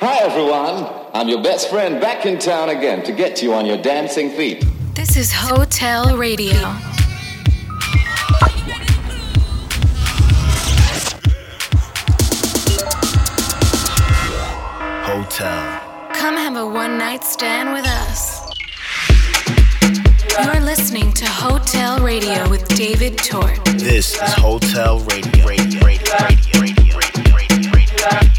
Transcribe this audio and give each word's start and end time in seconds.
Hi, 0.00 0.18
everyone. 0.22 0.88
I'm 1.12 1.28
your 1.28 1.42
best 1.42 1.70
friend 1.70 2.00
back 2.00 2.24
in 2.24 2.38
town 2.38 2.68
again 2.68 3.02
to 3.02 3.10
get 3.10 3.42
you 3.42 3.52
on 3.52 3.66
your 3.66 3.82
dancing 3.82 4.30
feet. 4.30 4.64
This 4.94 5.16
is 5.16 5.32
Hotel 5.32 6.16
Radio. 6.16 6.54
Hotel. 15.02 15.80
Come 16.14 16.36
have 16.36 16.54
a 16.54 16.64
one 16.64 16.96
night 16.96 17.24
stand 17.24 17.72
with 17.72 17.84
us. 17.84 18.48
You're 20.40 20.60
listening 20.60 21.12
to 21.14 21.26
Hotel 21.26 21.98
Radio 21.98 22.48
with 22.48 22.68
David 22.68 23.18
Tort. 23.18 23.64
This 23.64 24.14
is 24.14 24.32
Hotel 24.34 25.00
Radio. 25.00 25.44
Radio. 25.44 25.80
Radio. 25.84 26.60
Radio. 26.60 28.37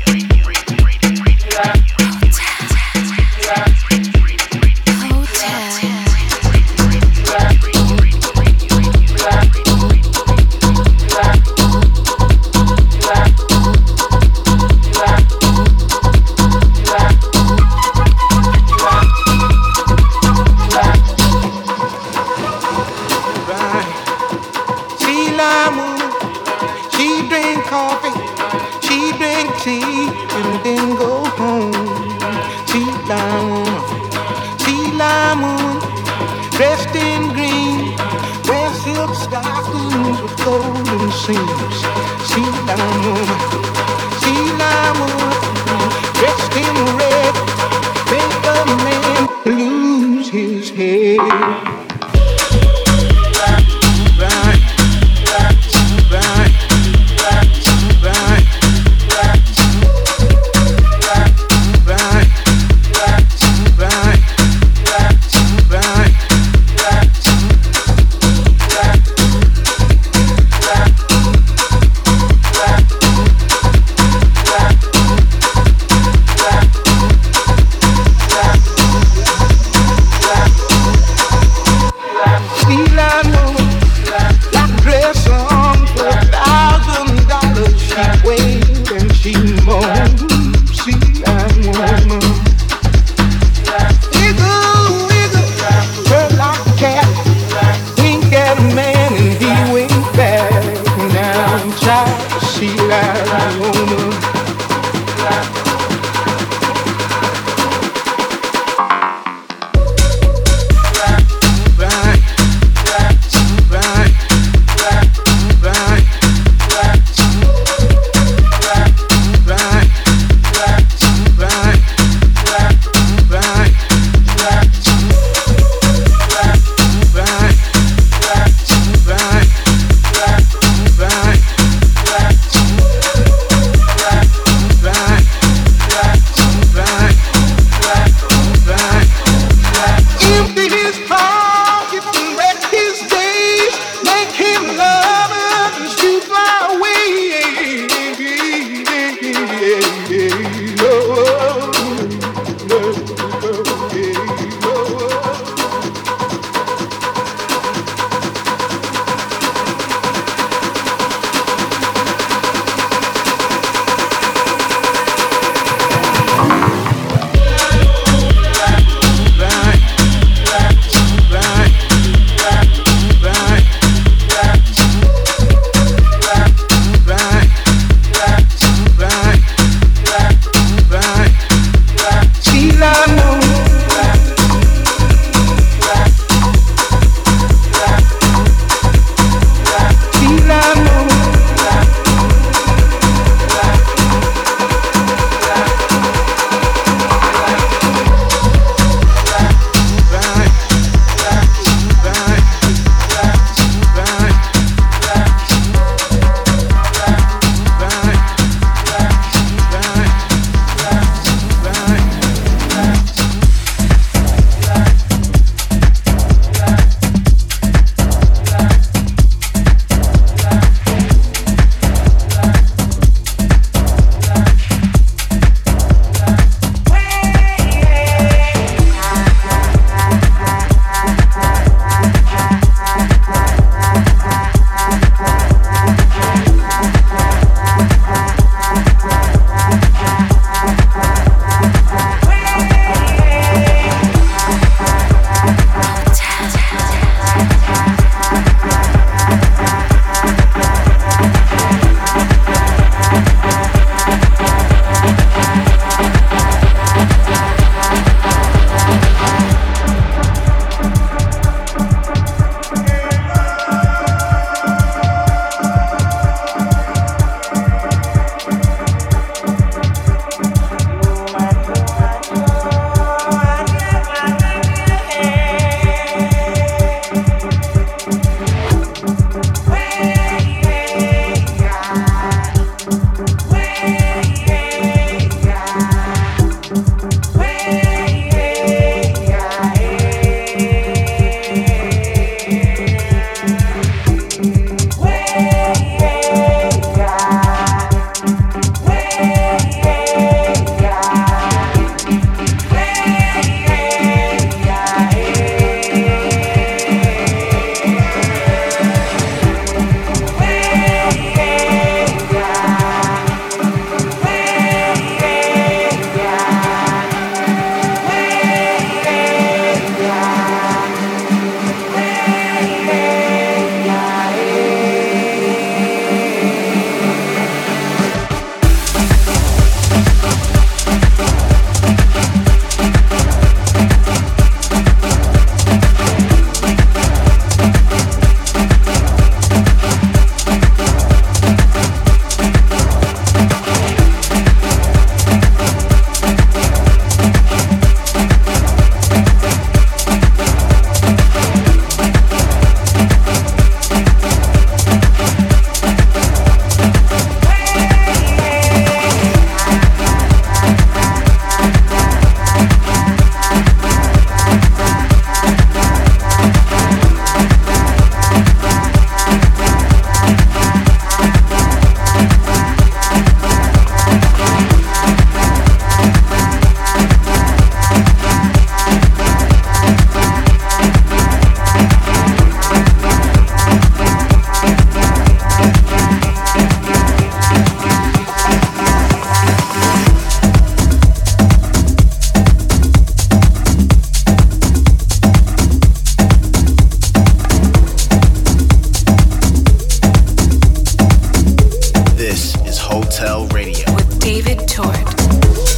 Radio 403.70 403.94
with 403.94 404.20
David 404.20 404.68
Tort. 404.68 405.69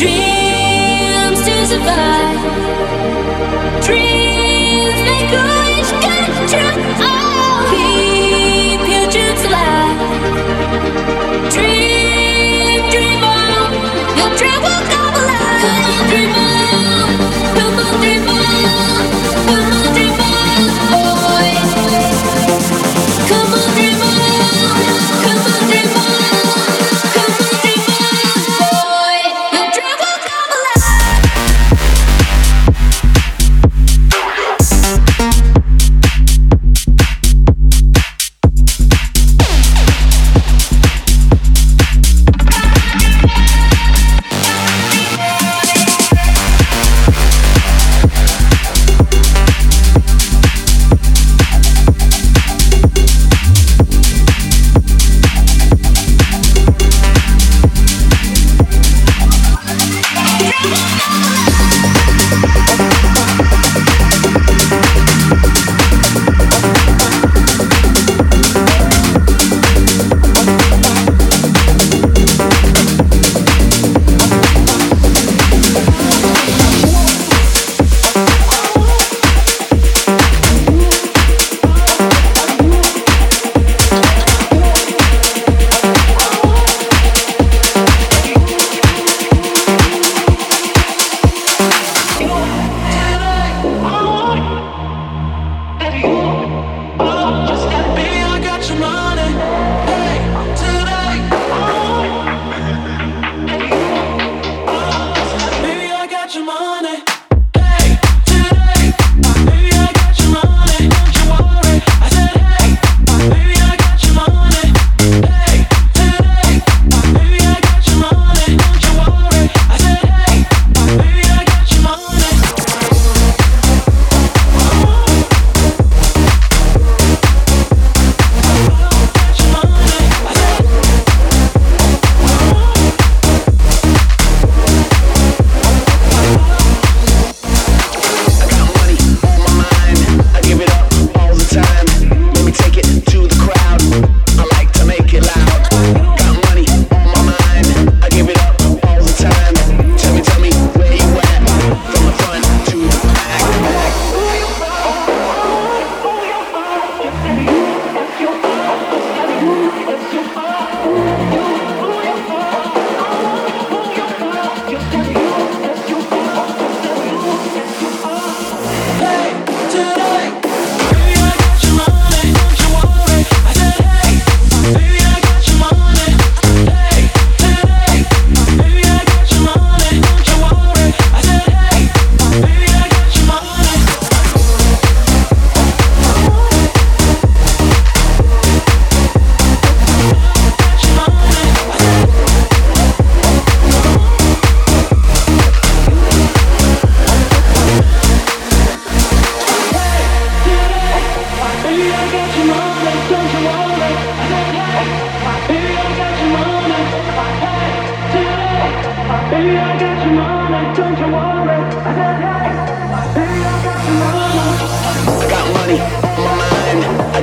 Dreams 0.00 1.42
to 1.44 1.66
survive. 1.66 2.79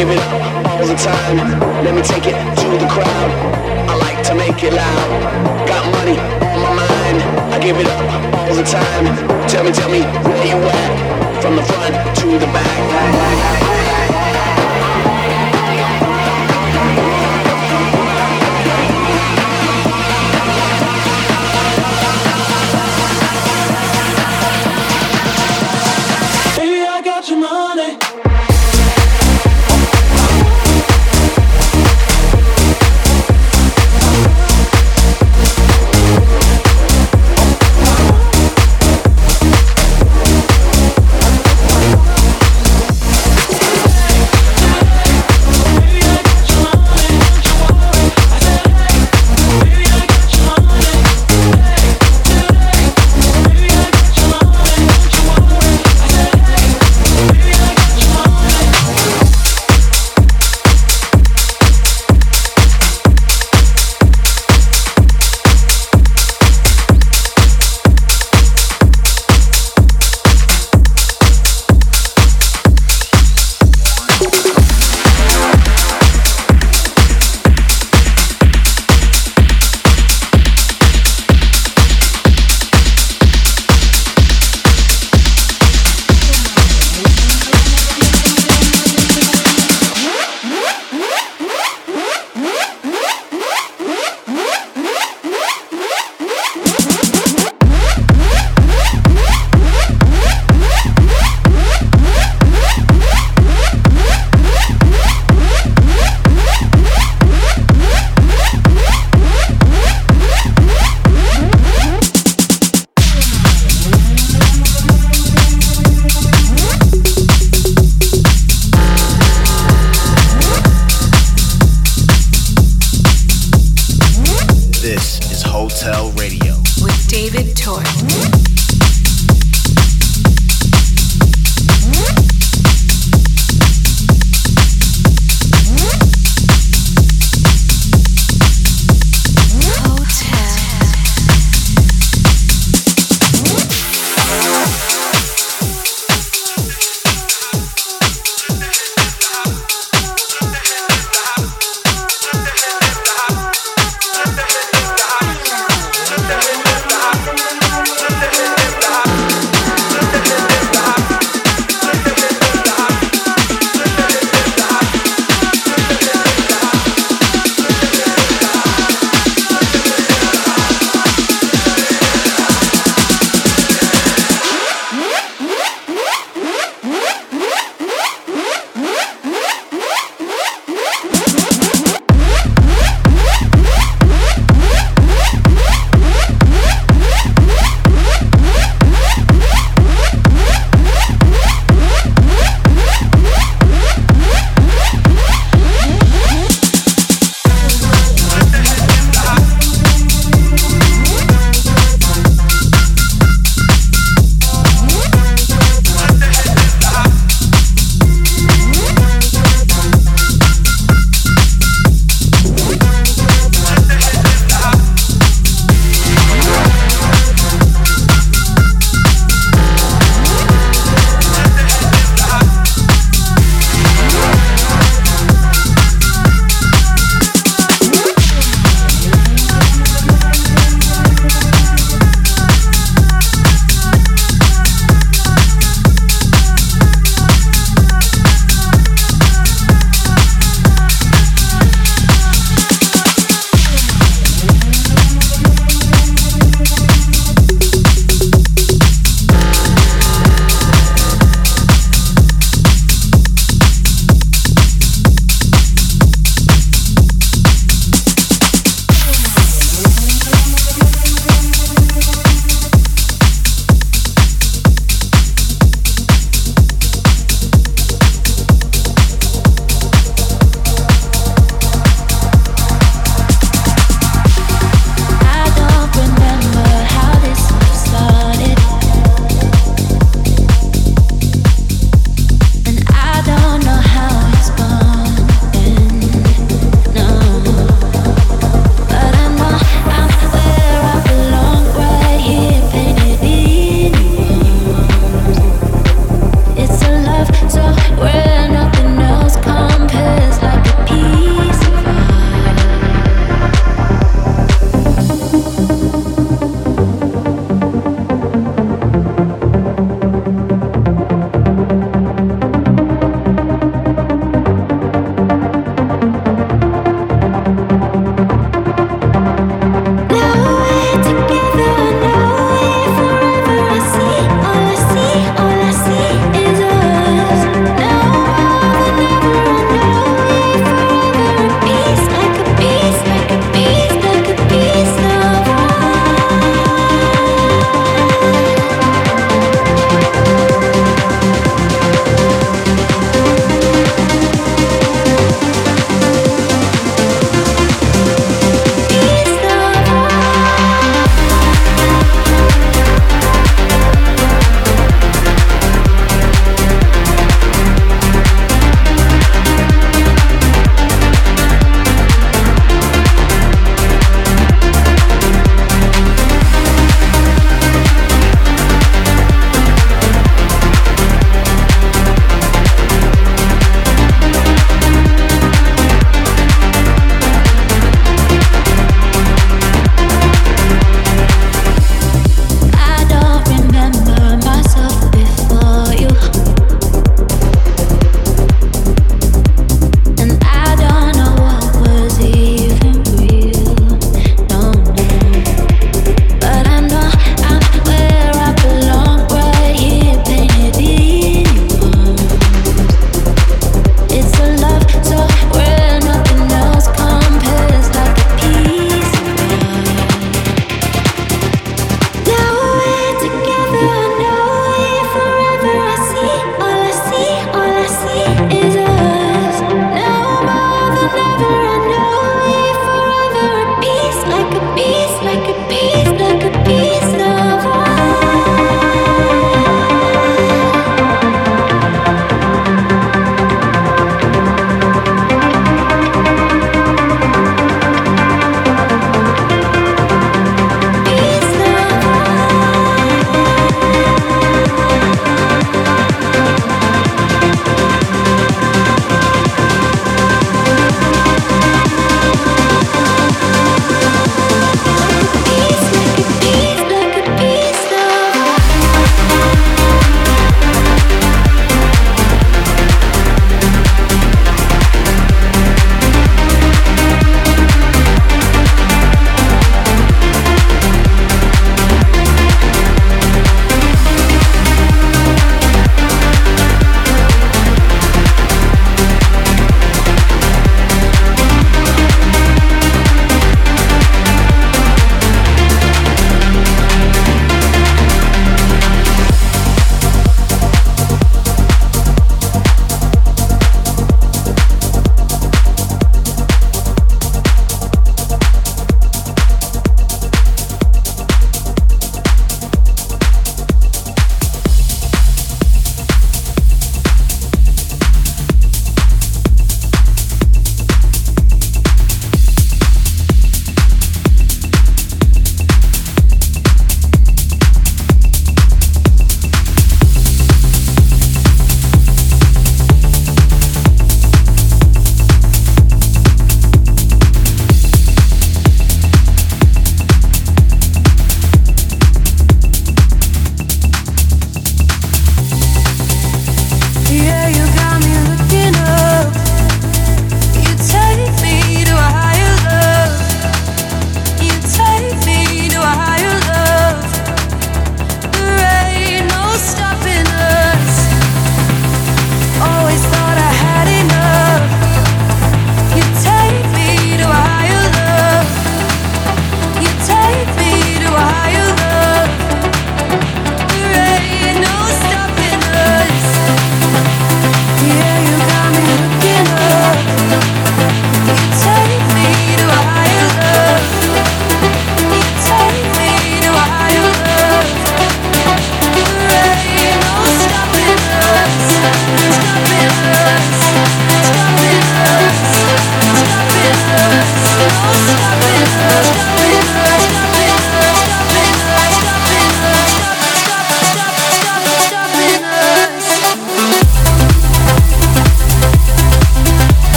Give 0.00 0.08
it 0.08 0.18
up 0.18 0.66
all 0.66 0.86
the 0.86 0.94
time. 0.94 1.36
Let 1.84 1.94
me 1.94 2.00
take 2.00 2.24
it 2.24 2.32
to 2.32 2.68
the 2.82 2.88
crowd. 2.88 3.30
I 3.86 3.94
like 3.96 4.24
to 4.28 4.34
make 4.34 4.64
it 4.64 4.72
loud. 4.72 5.68
Got 5.68 5.84
money 5.92 6.16
on 6.54 6.60
my 6.62 6.72
mind. 6.72 7.18
I 7.52 7.58
give 7.58 7.76
it 7.76 7.86
up 7.86 8.48
all 8.48 8.54
the 8.54 8.62
time. 8.62 9.04
Tell 9.46 9.62
me, 9.62 9.72
tell 9.72 9.90
me 9.90 10.00
where 10.00 10.46
you 10.46 10.56
at? 10.56 11.42
From 11.42 11.56
the 11.56 11.62
front 11.64 12.16
to 12.16 12.26
the 12.38 12.46
back. 12.46 13.79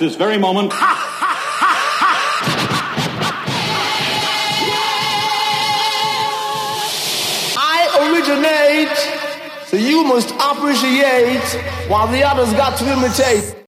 This 0.00 0.16
very 0.16 0.38
moment. 0.38 0.49